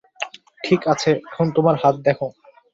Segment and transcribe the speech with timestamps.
[0.63, 2.27] ঠিক আছে, এখন তোমার হাত দেখো।